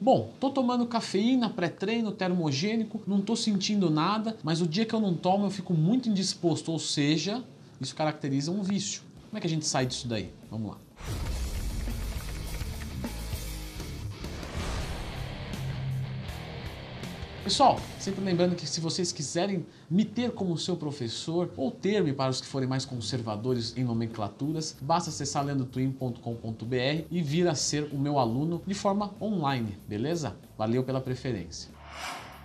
[0.00, 5.00] Bom, tô tomando cafeína, pré-treino, termogênico, não tô sentindo nada, mas o dia que eu
[5.00, 7.42] não tomo eu fico muito indisposto, ou seja,
[7.80, 9.02] isso caracteriza um vício.
[9.28, 10.30] Como é que a gente sai disso daí?
[10.48, 10.78] Vamos lá.
[17.48, 22.30] Pessoal, sempre lembrando que se vocês quiserem me ter como seu professor ou ter-me para
[22.30, 27.96] os que forem mais conservadores em nomenclaturas, basta acessar leandrotwin.com.br e vir a ser o
[27.96, 30.36] meu aluno de forma online, beleza?
[30.58, 31.70] Valeu pela preferência.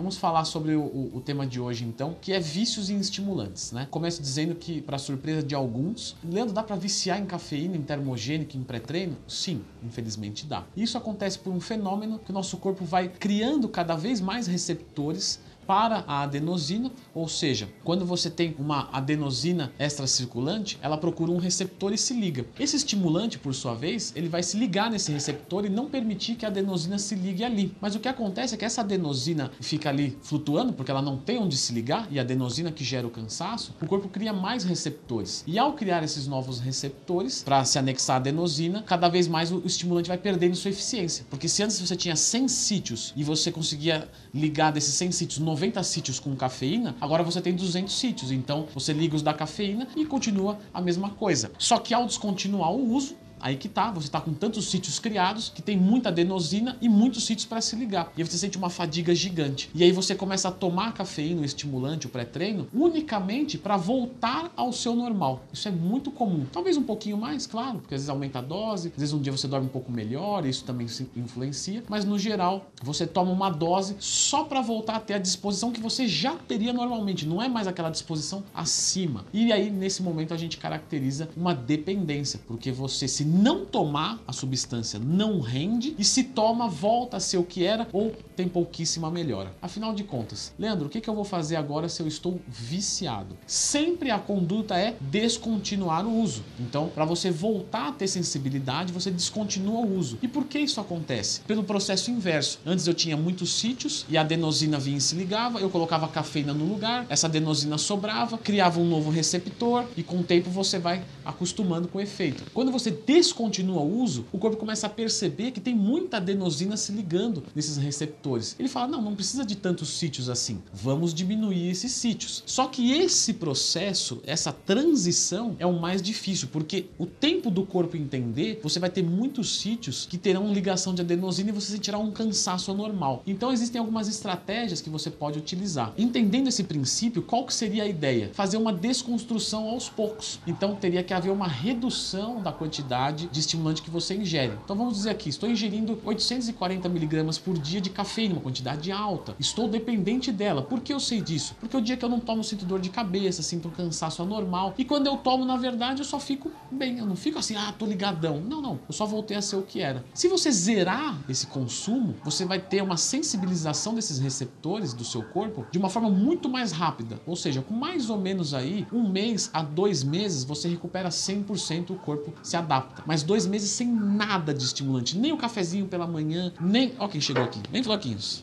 [0.00, 3.86] Vamos falar sobre o, o, tema de hoje então, que é vícios em estimulantes, né?
[3.90, 8.56] Começo dizendo que, para surpresa de alguns, Leandro, dá para viciar em cafeína, em termogênico,
[8.56, 9.14] em pré-treino?
[9.28, 10.64] Sim, infelizmente dá.
[10.74, 15.38] Isso acontece por um fenômeno que o nosso corpo vai criando cada vez mais receptores
[15.70, 21.92] para a adenosina, ou seja, quando você tem uma adenosina extracirculante, ela procura um receptor
[21.92, 22.44] e se liga.
[22.58, 26.44] Esse estimulante, por sua vez, ele vai se ligar nesse receptor e não permitir que
[26.44, 27.72] a adenosina se ligue ali.
[27.80, 31.38] Mas o que acontece é que essa adenosina fica ali flutuando, porque ela não tem
[31.38, 35.44] onde se ligar, e a adenosina que gera o cansaço, o corpo cria mais receptores.
[35.46, 39.62] E ao criar esses novos receptores, para se anexar à adenosina, cada vez mais o
[39.64, 41.24] estimulante vai perdendo sua eficiência.
[41.30, 45.59] Porque se antes você tinha 100 sítios e você conseguia ligar desses 100 sítios 90
[45.82, 48.30] sítios com cafeína, agora você tem 200 sítios.
[48.30, 51.50] Então você liga os da cafeína e continua a mesma coisa.
[51.58, 55.48] Só que ao descontinuar o uso, Aí que tá, você está com tantos sítios criados
[55.48, 58.12] que tem muita adenosina e muitos sítios para se ligar.
[58.16, 59.70] E aí você sente uma fadiga gigante.
[59.74, 64.72] E aí você começa a tomar cafeína, o estimulante, o pré-treino, unicamente para voltar ao
[64.72, 65.44] seu normal.
[65.52, 66.44] Isso é muito comum.
[66.52, 69.32] Talvez um pouquinho mais, claro, porque às vezes aumenta a dose, às vezes um dia
[69.32, 73.96] você dorme um pouco melhor, isso também influencia, mas no geral você toma uma dose
[73.98, 77.66] só para voltar a ter a disposição que você já teria normalmente, não é mais
[77.66, 79.24] aquela disposição acima.
[79.32, 84.32] E aí nesse momento a gente caracteriza uma dependência, porque você se não tomar a
[84.32, 89.10] substância não rende e se toma volta a ser o que era ou tem pouquíssima
[89.10, 89.52] melhora.
[89.62, 93.36] Afinal de contas, Leandro, o que, eu vou fazer agora se eu estou viciado?
[93.46, 96.42] Sempre a conduta é descontinuar o uso.
[96.58, 100.18] Então, para você voltar a ter sensibilidade, você descontinua o uso.
[100.22, 101.40] E por que isso acontece?
[101.42, 102.58] Pelo processo inverso.
[102.64, 106.52] Antes eu tinha muitos sítios e a adenosina vinha e se ligava, eu colocava cafeína
[106.52, 111.02] no lugar, essa adenosina sobrava, criava um novo receptor e com o tempo você vai
[111.24, 112.44] acostumando com o efeito.
[112.52, 112.90] Quando você
[113.20, 117.76] descontinua o uso, o corpo começa a perceber que tem muita adenosina se ligando nesses
[117.76, 118.56] receptores.
[118.58, 122.42] Ele fala: não, não precisa de tantos sítios assim, vamos diminuir esses sítios.
[122.46, 127.96] Só que esse processo, essa transição é o mais difícil, porque o tempo do corpo
[127.96, 132.10] entender, você vai ter muitos sítios que terão ligação de adenosina e você sentirá um
[132.10, 133.22] cansaço anormal.
[133.26, 135.92] Então existem algumas estratégias que você pode utilizar.
[135.98, 138.30] Entendendo esse princípio, qual que seria a ideia?
[138.32, 140.40] Fazer uma desconstrução aos poucos.
[140.46, 144.52] Então teria que haver uma redução da quantidade quantidade de estimulante que você ingere.
[144.64, 149.34] Então vamos dizer aqui, estou ingerindo 840 miligramas por dia de cafeína, uma quantidade alta.
[149.38, 150.62] Estou dependente dela.
[150.62, 151.54] Por que eu sei disso?
[151.58, 154.74] Porque o dia que eu não tomo sinto dor de cabeça, sinto um cansaço anormal.
[154.78, 156.98] E quando eu tomo, na verdade, eu só fico bem.
[156.98, 158.40] Eu não fico assim, ah, tô ligadão.
[158.40, 158.78] Não, não.
[158.88, 160.04] Eu só voltei a ser o que era.
[160.14, 165.66] Se você zerar esse consumo, você vai ter uma sensibilização desses receptores do seu corpo
[165.70, 167.20] de uma forma muito mais rápida.
[167.26, 171.90] Ou seja, com mais ou menos aí um mês a dois meses, você recupera 100%
[171.90, 176.06] o corpo se adapta mas dois meses sem nada de estimulante, nem o cafezinho pela
[176.06, 176.94] manhã, nem.
[176.98, 178.42] Ó, quem chegou aqui, nem floquinhos.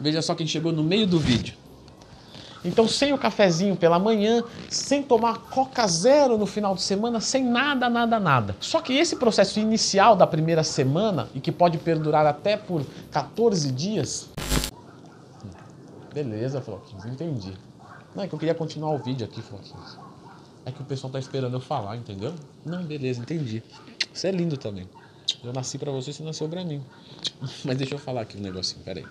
[0.00, 1.54] Veja só quem chegou no meio do vídeo.
[2.64, 7.44] Então, sem o cafezinho pela manhã, sem tomar Coca Zero no final de semana, sem
[7.44, 8.56] nada, nada, nada.
[8.58, 13.70] Só que esse processo inicial da primeira semana, e que pode perdurar até por 14
[13.70, 14.28] dias.
[16.12, 17.52] Beleza, Floquinhos, entendi.
[18.14, 20.05] Não, é que eu queria continuar o vídeo aqui, Floquinhos.
[20.66, 22.34] É que o pessoal tá esperando eu falar, entendeu?
[22.64, 23.62] Não, beleza, entendi.
[24.12, 24.88] Você é lindo também.
[25.42, 26.82] Eu nasci para você, você nasceu para mim.
[27.64, 29.06] Mas deixa eu falar aqui um negocinho, peraí.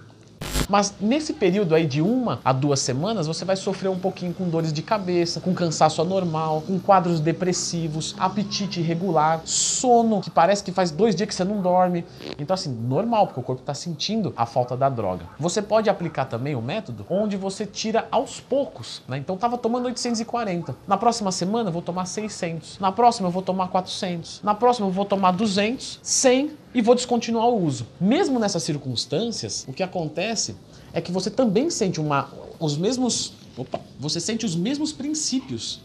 [0.69, 4.49] Mas nesse período aí de uma a duas semanas, você vai sofrer um pouquinho com
[4.49, 10.71] dores de cabeça, com cansaço anormal, com quadros depressivos, apetite irregular, sono, que parece que
[10.71, 12.05] faz dois dias que você não dorme.
[12.39, 15.25] Então, assim, normal, porque o corpo está sentindo a falta da droga.
[15.40, 19.17] Você pode aplicar também o método onde você tira aos poucos, né?
[19.17, 20.75] Então, tava tomando 840.
[20.87, 22.79] Na próxima semana, eu vou tomar 600.
[22.79, 24.41] Na próxima, eu vou tomar 400.
[24.43, 27.87] Na próxima, eu vou tomar 200, 100 e vou descontinuar o uso.
[27.99, 30.57] Mesmo nessas circunstâncias, o que acontece
[30.91, 32.29] é que você também sente uma,
[32.59, 35.79] os mesmos, opa, você sente os mesmos princípios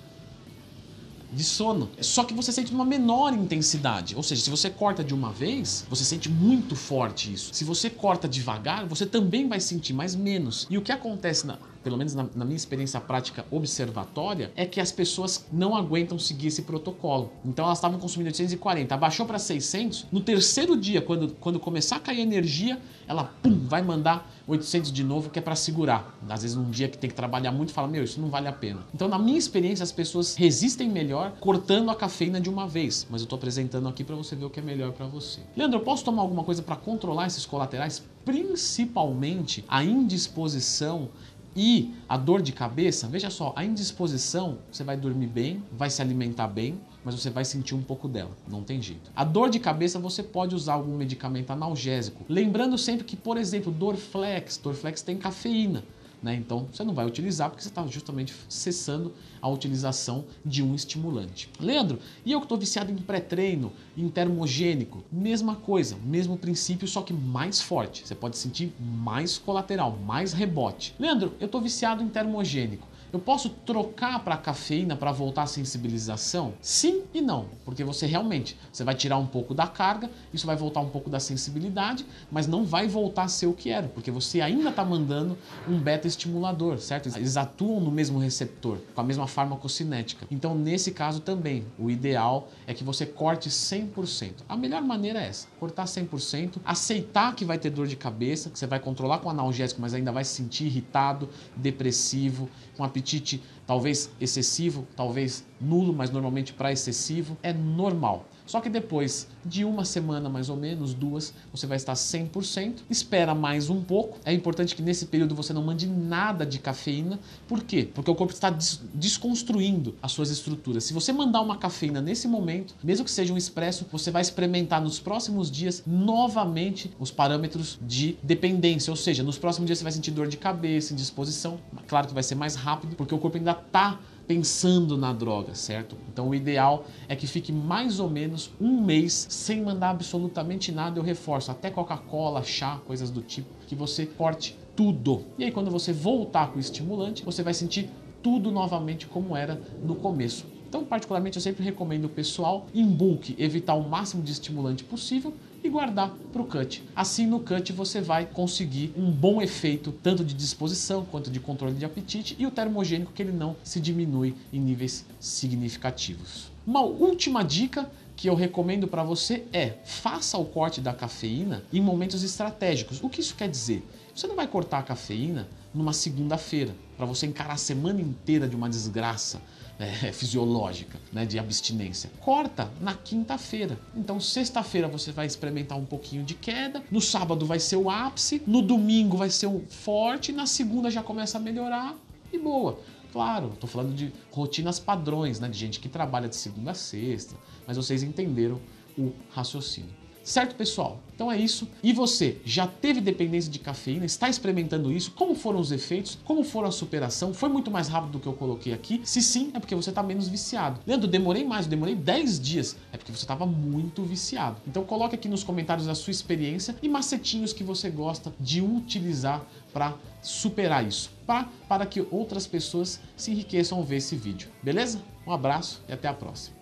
[1.32, 1.88] de sono.
[2.00, 4.16] Só que você sente uma menor intensidade.
[4.16, 7.54] Ou seja, se você corta de uma vez, você sente muito forte isso.
[7.54, 10.66] Se você corta devagar, você também vai sentir, mas menos.
[10.68, 14.80] E o que acontece na, pelo menos na, na minha experiência prática observatória, é que
[14.80, 17.32] as pessoas não aguentam seguir esse protocolo.
[17.44, 22.00] Então elas estavam consumindo 840, abaixou para 600, no terceiro dia, quando, quando começar a
[22.00, 26.18] cair a energia, ela pum, vai mandar 800 de novo, que é para segurar.
[26.28, 28.52] Às vezes num dia que tem que trabalhar muito, fala, meu, isso não vale a
[28.52, 28.80] pena.
[28.94, 33.20] Então na minha experiência, as pessoas resistem melhor cortando a cafeína de uma vez, mas
[33.20, 35.40] eu estou apresentando aqui para você ver o que é melhor para você.
[35.56, 38.02] Leandro, eu posso tomar alguma coisa para controlar esses colaterais?
[38.24, 41.08] Principalmente a indisposição
[41.54, 46.00] e a dor de cabeça, veja só, a indisposição, você vai dormir bem, vai se
[46.00, 49.10] alimentar bem, mas você vai sentir um pouco dela, não tem jeito.
[49.16, 53.72] A dor de cabeça você pode usar algum medicamento analgésico, lembrando sempre que, por exemplo,
[53.72, 55.82] Dorflex, Dorflex tem cafeína.
[56.22, 56.34] Né?
[56.34, 61.48] Então você não vai utilizar porque você está justamente cessando a utilização de um estimulante.
[61.58, 67.00] Leandro, e eu que estou viciado em pré-treino, em termogênico, mesma coisa, mesmo princípio, só
[67.00, 68.06] que mais forte.
[68.06, 70.94] Você pode sentir mais colateral, mais rebote.
[70.98, 72.86] Leandro, eu estou viciado em termogênico.
[73.12, 76.54] Eu posso trocar para cafeína para voltar à sensibilização?
[76.60, 80.54] Sim e não, porque você realmente você vai tirar um pouco da carga, isso vai
[80.54, 84.12] voltar um pouco da sensibilidade, mas não vai voltar a ser o que era, porque
[84.12, 85.36] você ainda está mandando
[85.68, 87.08] um beta estimulador, certo?
[87.16, 90.26] Eles atuam no mesmo receptor, com a mesma farmacocinética.
[90.30, 94.34] Então, nesse caso também, o ideal é que você corte 100%.
[94.48, 98.58] A melhor maneira é essa, cortar 100%, aceitar que vai ter dor de cabeça, que
[98.58, 104.10] você vai controlar com analgésico, mas ainda vai se sentir irritado, depressivo, com apetite talvez
[104.20, 108.26] excessivo, talvez nulo, mas normalmente para excessivo, é normal.
[108.44, 112.80] Só que depois de uma semana, mais ou menos, duas, você vai estar 100%.
[112.90, 114.18] Espera mais um pouco.
[114.24, 117.20] É importante que nesse período você não mande nada de cafeína.
[117.46, 117.88] Por quê?
[117.94, 120.82] Porque o corpo está des desconstruindo as suas estruturas.
[120.82, 124.82] Se você mandar uma cafeína nesse momento, mesmo que seja um expresso, você vai experimentar
[124.82, 128.90] nos próximos dias novamente os parâmetros de dependência.
[128.90, 131.60] Ou seja, nos próximos dias você vai sentir dor de cabeça, indisposição.
[131.86, 135.96] Claro que vai ser mais rápido, porque o corpo ainda está pensando na droga, certo?
[136.12, 140.98] Então o ideal é que fique mais ou menos um mês sem mandar absolutamente nada.
[140.98, 145.24] Eu reforço, até Coca-Cola, chá, coisas do tipo, que você corte tudo.
[145.36, 147.90] E aí quando você voltar com o estimulante, você vai sentir
[148.22, 150.46] tudo novamente como era no começo.
[150.68, 155.34] Então, particularmente, eu sempre recomendo o pessoal, em bulk, evitar o máximo de estimulante possível
[155.62, 156.82] e guardar para o cut.
[156.94, 161.74] Assim, no cut, você vai conseguir um bom efeito, tanto de disposição quanto de controle
[161.74, 166.50] de apetite, e o termogênico que ele não se diminui em níveis significativos.
[166.66, 171.80] Uma última dica que eu recomendo para você é faça o corte da cafeína em
[171.80, 173.02] momentos estratégicos.
[173.02, 173.82] O que isso quer dizer?
[174.14, 178.56] Você não vai cortar a cafeína numa segunda-feira, para você encarar a semana inteira de
[178.56, 179.40] uma desgraça
[179.80, 182.10] é, fisiológica, né, de abstinência.
[182.20, 183.78] Corta na quinta-feira.
[183.96, 188.42] Então, sexta-feira você vai experimentar um pouquinho de queda, no sábado vai ser o ápice,
[188.46, 191.96] no domingo vai ser o forte, na segunda já começa a melhorar
[192.30, 192.78] e boa.
[193.10, 197.34] Claro, estou falando de rotinas padrões, né, de gente que trabalha de segunda a sexta,
[197.66, 198.60] mas vocês entenderam
[198.98, 199.99] o raciocínio.
[200.22, 201.00] Certo, pessoal?
[201.14, 201.68] Então é isso.
[201.82, 204.04] E você, já teve dependência de cafeína?
[204.04, 205.10] Está experimentando isso?
[205.12, 206.18] Como foram os efeitos?
[206.24, 207.34] Como foram a superação?
[207.34, 209.00] Foi muito mais rápido do que eu coloquei aqui?
[209.04, 210.80] Se sim, é porque você está menos viciado.
[210.86, 212.76] Leandro, demorei mais, demorei 10 dias.
[212.92, 214.56] É porque você estava muito viciado.
[214.66, 219.44] Então coloque aqui nos comentários a sua experiência e macetinhos que você gosta de utilizar
[219.72, 224.48] para superar isso, pra, para que outras pessoas se enriqueçam ao ver esse vídeo.
[224.62, 225.00] Beleza?
[225.26, 226.59] Um abraço e até a próxima.